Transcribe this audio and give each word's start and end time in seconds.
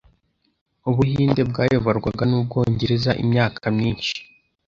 Ubuhinde 0.89 1.41
bwayoborwaga 1.49 2.23
n’Ubwongereza 2.27 3.11
imyaka 3.23 3.63
myinshi. 3.75 4.13